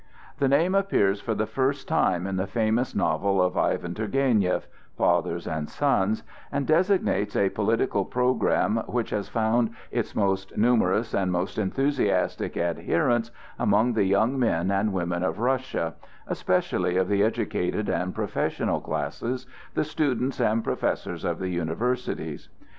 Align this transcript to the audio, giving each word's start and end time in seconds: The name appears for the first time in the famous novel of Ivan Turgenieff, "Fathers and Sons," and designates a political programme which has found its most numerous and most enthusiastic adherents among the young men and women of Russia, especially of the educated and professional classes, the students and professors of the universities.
The 0.39 0.47
name 0.47 0.73
appears 0.73 1.21
for 1.21 1.35
the 1.35 1.45
first 1.45 1.87
time 1.87 2.25
in 2.25 2.35
the 2.35 2.47
famous 2.47 2.95
novel 2.95 3.39
of 3.39 3.55
Ivan 3.55 3.93
Turgenieff, 3.93 4.67
"Fathers 4.97 5.45
and 5.47 5.69
Sons," 5.69 6.23
and 6.51 6.65
designates 6.65 7.35
a 7.35 7.51
political 7.51 8.03
programme 8.03 8.77
which 8.87 9.11
has 9.11 9.29
found 9.29 9.69
its 9.91 10.15
most 10.15 10.57
numerous 10.57 11.13
and 11.13 11.31
most 11.31 11.59
enthusiastic 11.59 12.57
adherents 12.57 13.29
among 13.59 13.93
the 13.93 14.05
young 14.05 14.39
men 14.39 14.71
and 14.71 14.91
women 14.91 15.21
of 15.21 15.37
Russia, 15.37 15.93
especially 16.25 16.97
of 16.97 17.07
the 17.07 17.21
educated 17.21 17.87
and 17.87 18.15
professional 18.15 18.81
classes, 18.81 19.45
the 19.75 19.83
students 19.83 20.39
and 20.39 20.63
professors 20.63 21.23
of 21.23 21.37
the 21.37 21.49
universities. 21.49 22.49